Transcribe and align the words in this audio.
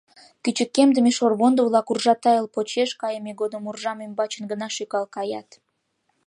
Кӱчыкемдыме 0.43 1.11
шорвондо-влак 1.17 1.87
уржа 1.91 2.13
тайыл 2.23 2.47
почеш 2.55 2.91
кайыме 3.01 3.31
годым 3.41 3.63
уржам 3.69 3.99
ӱмбачын 4.05 4.43
гына 4.51 4.67
шӱкал 4.75 5.05
каят. 5.15 5.49